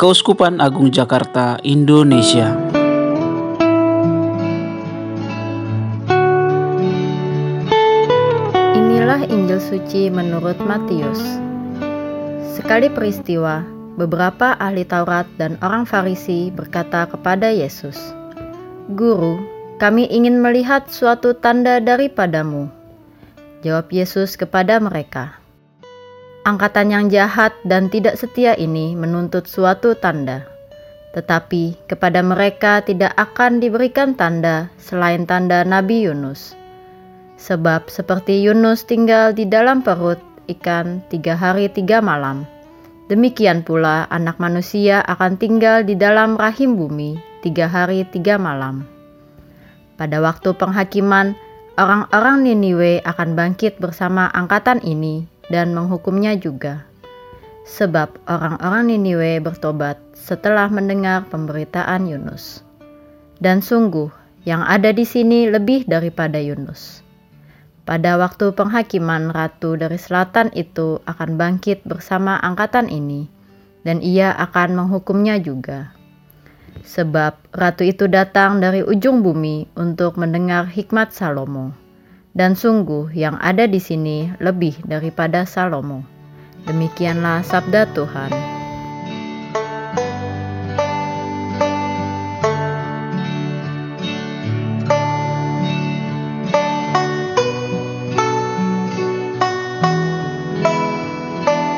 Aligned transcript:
Keuskupan 0.00 0.64
Agung 0.64 0.88
Jakarta, 0.88 1.60
Indonesia. 1.60 2.79
Injil 9.26 9.60
Suci 9.60 10.08
menurut 10.08 10.56
Matius. 10.62 11.20
Sekali 12.56 12.88
peristiwa, 12.92 13.64
beberapa 13.96 14.54
ahli 14.56 14.86
Taurat 14.86 15.26
dan 15.40 15.58
orang 15.60 15.88
Farisi 15.88 16.52
berkata 16.54 17.08
kepada 17.08 17.50
Yesus, 17.50 17.96
"Guru, 18.92 19.40
kami 19.80 20.06
ingin 20.08 20.38
melihat 20.38 20.88
suatu 20.92 21.34
tanda 21.36 21.80
daripadamu." 21.80 22.68
Jawab 23.64 23.92
Yesus 23.92 24.38
kepada 24.38 24.76
mereka, 24.80 25.36
"Angkatan 26.46 26.92
yang 26.92 27.04
jahat 27.08 27.52
dan 27.64 27.88
tidak 27.88 28.16
setia 28.20 28.56
ini 28.56 28.96
menuntut 28.96 29.48
suatu 29.48 29.96
tanda." 29.96 30.48
Tetapi 31.10 31.90
kepada 31.90 32.22
mereka 32.22 32.86
tidak 32.86 33.10
akan 33.18 33.58
diberikan 33.58 34.14
tanda 34.14 34.70
selain 34.78 35.26
tanda 35.26 35.66
Nabi 35.66 36.06
Yunus. 36.06 36.59
Sebab 37.40 37.88
seperti 37.88 38.44
Yunus 38.44 38.84
tinggal 38.84 39.32
di 39.32 39.48
dalam 39.48 39.80
perut 39.80 40.20
ikan 40.44 41.00
tiga 41.08 41.32
hari 41.32 41.72
tiga 41.72 42.04
malam, 42.04 42.44
demikian 43.08 43.64
pula 43.64 44.04
anak 44.12 44.36
manusia 44.36 45.00
akan 45.08 45.40
tinggal 45.40 45.80
di 45.80 45.96
dalam 45.96 46.36
rahim 46.36 46.76
bumi 46.76 47.16
tiga 47.40 47.64
hari 47.64 48.04
tiga 48.12 48.36
malam. 48.36 48.84
Pada 49.96 50.20
waktu 50.20 50.52
penghakiman, 50.52 51.32
orang-orang 51.80 52.44
Niniwe 52.44 53.00
akan 53.08 53.32
bangkit 53.32 53.80
bersama 53.80 54.28
angkatan 54.36 54.84
ini 54.84 55.24
dan 55.48 55.72
menghukumnya 55.72 56.36
juga. 56.36 56.84
Sebab 57.64 58.20
orang-orang 58.28 58.92
Niniwe 58.92 59.40
bertobat 59.40 59.96
setelah 60.12 60.68
mendengar 60.68 61.24
pemberitaan 61.32 62.04
Yunus. 62.04 62.60
Dan 63.40 63.64
sungguh, 63.64 64.12
yang 64.44 64.60
ada 64.64 64.92
di 64.92 65.04
sini 65.04 65.48
lebih 65.48 65.88
daripada 65.88 66.36
Yunus. 66.36 67.09
Pada 67.88 68.20
waktu 68.20 68.52
penghakiman 68.54 69.32
ratu 69.32 69.74
dari 69.74 69.96
selatan 69.96 70.52
itu 70.54 71.00
akan 71.08 71.40
bangkit 71.40 71.82
bersama 71.88 72.38
angkatan 72.38 72.86
ini, 72.86 73.26
dan 73.82 74.04
ia 74.04 74.30
akan 74.36 74.76
menghukumnya 74.76 75.40
juga. 75.40 75.96
Sebab 76.84 77.50
ratu 77.50 77.82
itu 77.82 78.06
datang 78.06 78.60
dari 78.62 78.84
ujung 78.84 79.24
bumi 79.24 79.68
untuk 79.74 80.20
mendengar 80.20 80.68
hikmat 80.68 81.10
Salomo, 81.10 81.74
dan 82.36 82.54
sungguh 82.54 83.10
yang 83.16 83.40
ada 83.40 83.66
di 83.66 83.82
sini 83.82 84.30
lebih 84.38 84.80
daripada 84.86 85.42
Salomo. 85.48 86.04
Demikianlah 86.68 87.40
sabda 87.42 87.88
Tuhan. 87.96 88.59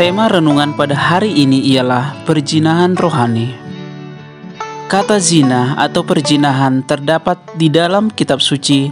Tema 0.00 0.32
renungan 0.32 0.72
pada 0.80 0.96
hari 0.96 1.44
ini 1.44 1.60
ialah 1.76 2.24
perjinahan 2.24 2.96
rohani. 2.96 3.52
Kata 4.88 5.20
zina 5.20 5.76
atau 5.76 6.00
perjinahan 6.00 6.80
terdapat 6.88 7.36
di 7.60 7.68
dalam 7.68 8.08
kitab 8.08 8.40
suci, 8.40 8.88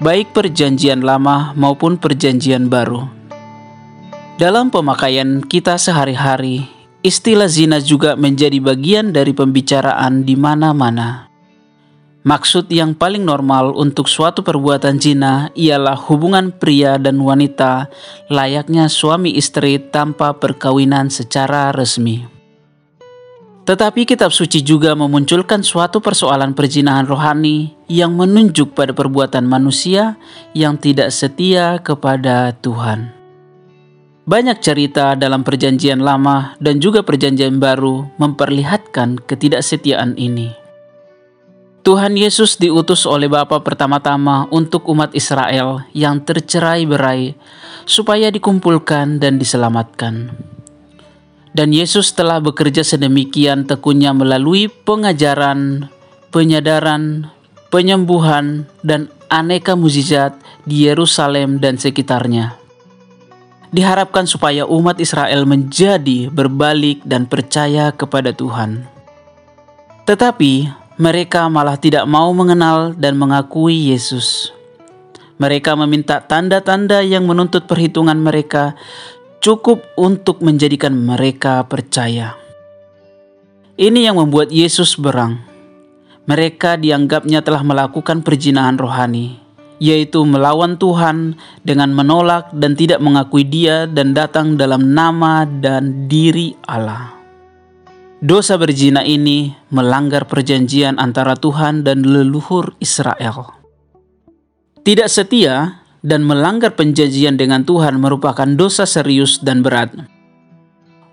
baik 0.00 0.32
perjanjian 0.32 1.04
lama 1.04 1.52
maupun 1.52 2.00
perjanjian 2.00 2.72
baru. 2.72 3.04
Dalam 4.40 4.72
pemakaian 4.72 5.44
kita 5.44 5.76
sehari-hari, 5.76 6.64
istilah 7.04 7.52
zina 7.52 7.76
juga 7.76 8.16
menjadi 8.16 8.56
bagian 8.56 9.12
dari 9.12 9.36
pembicaraan 9.36 10.24
di 10.24 10.32
mana-mana. 10.32 11.27
Maksud 12.28 12.68
yang 12.68 12.92
paling 12.92 13.24
normal 13.24 13.72
untuk 13.72 14.04
suatu 14.04 14.44
perbuatan 14.44 15.00
zina 15.00 15.48
ialah 15.56 15.96
hubungan 15.96 16.52
pria 16.52 17.00
dan 17.00 17.16
wanita 17.16 17.88
layaknya 18.28 18.92
suami 18.92 19.32
istri 19.32 19.80
tanpa 19.80 20.36
perkawinan 20.36 21.08
secara 21.08 21.72
resmi. 21.72 22.28
Tetapi 23.64 24.04
kitab 24.04 24.28
suci 24.28 24.60
juga 24.60 24.92
memunculkan 24.92 25.64
suatu 25.64 26.04
persoalan 26.04 26.52
perzinahan 26.52 27.08
rohani 27.08 27.72
yang 27.88 28.12
menunjuk 28.12 28.76
pada 28.76 28.92
perbuatan 28.92 29.48
manusia 29.48 30.20
yang 30.52 30.76
tidak 30.76 31.08
setia 31.16 31.80
kepada 31.80 32.52
Tuhan. 32.60 33.08
Banyak 34.28 34.60
cerita 34.60 35.16
dalam 35.16 35.40
perjanjian 35.48 36.04
lama 36.04 36.52
dan 36.60 36.76
juga 36.76 37.00
perjanjian 37.00 37.56
baru 37.56 38.04
memperlihatkan 38.20 39.16
ketidaksetiaan 39.24 40.20
ini. 40.20 40.57
Tuhan 41.88 42.20
Yesus 42.20 42.60
diutus 42.60 43.08
oleh 43.08 43.32
Bapa 43.32 43.64
pertama-tama 43.64 44.44
untuk 44.52 44.84
umat 44.92 45.08
Israel 45.16 45.88
yang 45.96 46.20
tercerai-berai 46.20 47.32
supaya 47.88 48.28
dikumpulkan 48.28 49.16
dan 49.16 49.40
diselamatkan. 49.40 50.36
Dan 51.56 51.72
Yesus 51.72 52.12
telah 52.12 52.44
bekerja 52.44 52.84
sedemikian 52.84 53.64
tekunnya 53.64 54.12
melalui 54.12 54.68
pengajaran, 54.68 55.88
penyadaran, 56.28 57.32
penyembuhan, 57.72 58.68
dan 58.84 59.08
aneka 59.32 59.72
mukjizat 59.72 60.36
di 60.68 60.92
Yerusalem 60.92 61.56
dan 61.56 61.80
sekitarnya. 61.80 62.60
Diharapkan 63.72 64.28
supaya 64.28 64.68
umat 64.68 65.00
Israel 65.00 65.48
menjadi 65.48 66.28
berbalik 66.28 67.00
dan 67.08 67.24
percaya 67.24 67.96
kepada 67.96 68.36
Tuhan. 68.36 68.84
Tetapi 70.04 70.84
mereka 70.98 71.46
malah 71.46 71.78
tidak 71.78 72.10
mau 72.10 72.34
mengenal 72.34 72.90
dan 72.98 73.14
mengakui 73.14 73.94
Yesus. 73.94 74.50
Mereka 75.38 75.78
meminta 75.78 76.18
tanda-tanda 76.18 77.06
yang 77.06 77.22
menuntut 77.22 77.70
perhitungan 77.70 78.18
mereka 78.18 78.74
cukup 79.38 79.86
untuk 79.94 80.42
menjadikan 80.42 80.90
mereka 80.98 81.62
percaya. 81.70 82.34
Ini 83.78 84.10
yang 84.10 84.18
membuat 84.18 84.50
Yesus 84.50 84.98
berang. 84.98 85.38
Mereka 86.26 86.82
dianggapnya 86.82 87.46
telah 87.46 87.62
melakukan 87.62 88.26
perjinahan 88.26 88.74
rohani, 88.74 89.38
yaitu 89.78 90.26
melawan 90.26 90.74
Tuhan 90.74 91.38
dengan 91.62 91.94
menolak 91.94 92.50
dan 92.50 92.74
tidak 92.74 92.98
mengakui 92.98 93.46
Dia 93.46 93.86
dan 93.86 94.18
datang 94.18 94.58
dalam 94.58 94.90
nama 94.90 95.46
dan 95.46 96.10
diri 96.10 96.58
Allah. 96.66 97.17
Dosa 98.18 98.58
berzina 98.58 99.06
ini 99.06 99.54
melanggar 99.70 100.26
perjanjian 100.26 100.98
antara 100.98 101.38
Tuhan 101.38 101.86
dan 101.86 102.02
leluhur 102.02 102.74
Israel. 102.82 103.54
Tidak 104.82 105.06
setia 105.06 105.86
dan 106.02 106.26
melanggar 106.26 106.74
perjanjian 106.74 107.38
dengan 107.38 107.62
Tuhan 107.62 107.94
merupakan 108.02 108.50
dosa 108.58 108.90
serius 108.90 109.38
dan 109.38 109.62
berat. 109.62 109.94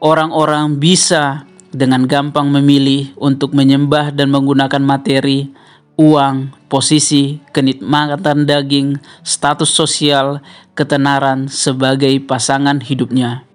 Orang-orang 0.02 0.81
bisa 0.81 1.46
dengan 1.69 2.10
gampang 2.10 2.50
memilih 2.50 3.13
untuk 3.22 3.54
menyembah 3.54 4.10
dan 4.10 4.34
menggunakan 4.34 4.81
materi, 4.81 5.54
uang, 6.02 6.57
posisi, 6.74 7.38
kenikmatan 7.54 8.50
daging, 8.50 8.98
status 9.22 9.69
sosial, 9.69 10.42
ketenaran 10.74 11.54
sebagai 11.54 12.18
pasangan 12.25 12.81
hidupnya 12.81 13.46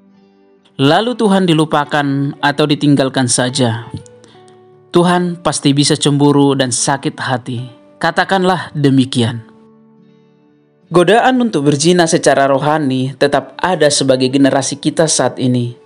lalu 0.80 1.12
Tuhan 1.12 1.44
dilupakan 1.44 2.32
atau 2.40 2.64
ditinggalkan 2.64 3.28
saja. 3.28 3.84
Tuhan 4.96 5.36
pasti 5.44 5.76
bisa 5.76 5.92
cemburu 5.92 6.56
dan 6.56 6.72
sakit 6.72 7.14
hati. 7.20 7.60
Katakanlah 8.00 8.72
demikian. 8.72 9.44
Godaan 10.88 11.36
untuk 11.38 11.68
berzina 11.68 12.08
secara 12.08 12.48
rohani 12.48 13.12
tetap 13.14 13.54
ada 13.60 13.92
sebagai 13.92 14.32
generasi 14.32 14.80
kita 14.80 15.04
saat 15.04 15.36
ini. 15.36 15.76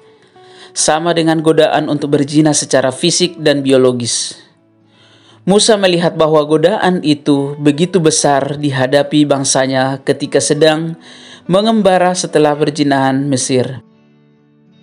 Sama 0.70 1.10
dengan 1.10 1.42
godaan 1.42 1.90
untuk 1.90 2.14
berzina 2.14 2.54
secara 2.54 2.94
fisik 2.94 3.34
dan 3.42 3.66
biologis. 3.66 4.38
Musa 5.44 5.76
melihat 5.76 6.16
bahwa 6.16 6.40
godaan 6.46 7.04
itu 7.04 7.58
begitu 7.60 7.98
besar 8.00 8.56
dihadapi 8.56 9.26
bangsanya 9.28 10.00
ketika 10.06 10.40
sedang 10.40 10.96
mengembara 11.50 12.16
setelah 12.16 12.56
perjinahan 12.56 13.28
Mesir. 13.28 13.84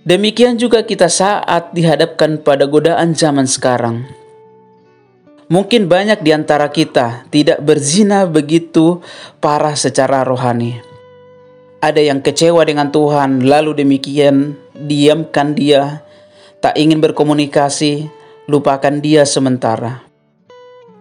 Demikian 0.01 0.57
juga 0.57 0.81
kita 0.81 1.05
saat 1.05 1.77
dihadapkan 1.77 2.41
pada 2.41 2.65
godaan 2.65 3.13
zaman 3.13 3.45
sekarang. 3.45 4.09
Mungkin 5.45 5.85
banyak 5.85 6.25
di 6.25 6.33
antara 6.33 6.73
kita 6.73 7.29
tidak 7.29 7.61
berzina 7.61 8.25
begitu 8.25 9.05
parah 9.37 9.77
secara 9.77 10.25
rohani. 10.25 10.81
Ada 11.85 12.01
yang 12.01 12.25
kecewa 12.25 12.65
dengan 12.65 12.89
Tuhan, 12.89 13.45
lalu 13.45 13.85
demikian 13.85 14.57
diamkan 14.73 15.53
dia, 15.53 16.01
tak 16.65 16.81
ingin 16.81 16.97
berkomunikasi, 16.97 18.09
lupakan 18.49 18.97
dia 19.05 19.21
sementara. 19.21 20.01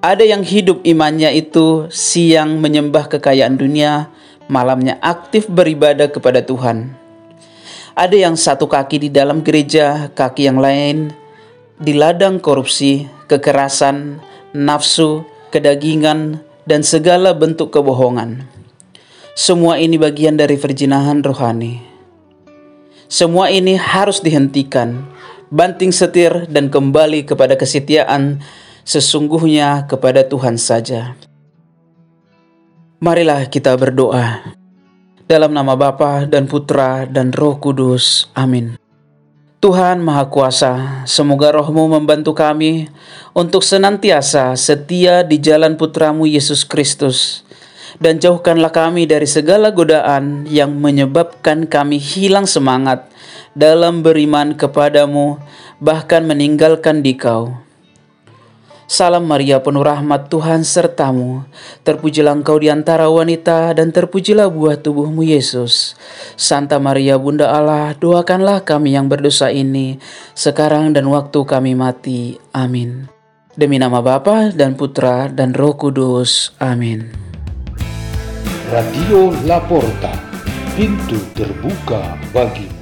Ada 0.05 0.29
yang 0.29 0.45
hidup 0.45 0.85
imannya 0.85 1.33
itu 1.41 1.89
siang 1.89 2.61
menyembah 2.61 3.09
kekayaan 3.09 3.57
dunia, 3.57 4.13
malamnya 4.45 5.01
aktif 5.01 5.49
beribadah 5.49 6.13
kepada 6.13 6.45
Tuhan. 6.45 7.00
Ada 8.01 8.17
yang 8.17 8.33
satu 8.33 8.65
kaki 8.65 8.97
di 8.97 9.09
dalam 9.13 9.45
gereja, 9.45 10.09
kaki 10.17 10.49
yang 10.49 10.57
lain 10.57 11.13
di 11.77 11.93
ladang 11.93 12.41
korupsi, 12.41 13.05
kekerasan, 13.29 14.25
nafsu, 14.57 15.29
kedagingan, 15.53 16.41
dan 16.65 16.81
segala 16.81 17.37
bentuk 17.37 17.77
kebohongan. 17.77 18.49
Semua 19.37 19.77
ini 19.77 20.01
bagian 20.01 20.41
dari 20.41 20.57
perjinahan 20.57 21.21
rohani. 21.21 21.85
Semua 23.05 23.53
ini 23.53 23.77
harus 23.77 24.25
dihentikan, 24.25 25.05
banting 25.53 25.93
setir, 25.93 26.49
dan 26.49 26.73
kembali 26.73 27.29
kepada 27.29 27.53
kesetiaan 27.61 28.41
sesungguhnya 28.89 29.85
kepada 29.85 30.25
Tuhan 30.25 30.57
saja. 30.57 31.21
Marilah 33.05 33.45
kita 33.53 33.77
berdoa. 33.77 34.60
Dalam 35.31 35.55
nama 35.55 35.79
Bapa 35.79 36.27
dan 36.27 36.51
Putra 36.51 37.07
dan 37.07 37.31
Roh 37.31 37.55
Kudus. 37.63 38.27
Amin. 38.35 38.75
Tuhan 39.63 40.03
Maha 40.03 40.27
Kuasa, 40.27 41.07
semoga 41.07 41.55
rohmu 41.55 41.87
membantu 41.87 42.35
kami 42.35 42.91
untuk 43.31 43.63
senantiasa 43.63 44.59
setia 44.59 45.23
di 45.23 45.39
jalan 45.39 45.79
putramu 45.79 46.27
Yesus 46.27 46.67
Kristus. 46.67 47.47
Dan 48.03 48.19
jauhkanlah 48.19 48.75
kami 48.75 49.07
dari 49.07 49.31
segala 49.31 49.71
godaan 49.71 50.51
yang 50.51 50.75
menyebabkan 50.75 51.71
kami 51.71 52.03
hilang 52.03 52.51
semangat 52.51 53.07
dalam 53.55 54.03
beriman 54.03 54.59
kepadamu, 54.59 55.39
bahkan 55.79 56.27
meninggalkan 56.27 57.07
dikau. 57.07 57.55
Salam 58.91 59.23
Maria 59.23 59.63
penuh 59.63 59.87
rahmat 59.87 60.27
Tuhan 60.27 60.67
sertamu. 60.67 61.47
Terpujilah 61.87 62.35
engkau 62.35 62.59
di 62.59 62.75
antara 62.75 63.07
wanita 63.07 63.71
dan 63.71 63.95
terpujilah 63.95 64.51
buah 64.51 64.83
tubuhmu 64.83 65.23
Yesus. 65.23 65.95
Santa 66.35 66.83
Maria 66.83 67.15
Bunda 67.15 67.55
Allah, 67.55 67.95
doakanlah 67.95 68.67
kami 68.67 68.99
yang 68.99 69.07
berdosa 69.07 69.55
ini 69.55 70.03
sekarang 70.35 70.91
dan 70.91 71.07
waktu 71.07 71.39
kami 71.47 71.79
mati. 71.79 72.35
Amin. 72.51 73.07
Demi 73.55 73.79
nama 73.79 74.03
Bapa 74.03 74.51
dan 74.51 74.75
Putra 74.75 75.31
dan 75.31 75.55
Roh 75.55 75.79
Kudus. 75.79 76.51
Amin. 76.59 77.15
Radio 78.75 79.31
Laporta, 79.47 80.19
pintu 80.75 81.23
terbuka 81.39 82.19
bagimu. 82.35 82.80